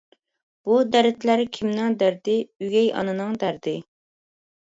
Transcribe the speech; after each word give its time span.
بۇ 0.69 0.77
دەردلەر 0.95 1.43
كىمنىڭ 1.57 1.97
دەردى؟ 1.99 2.39
ئۆگەي 2.65 2.91
ئانىنىڭ 2.95 3.37
دەردى. 3.45 3.77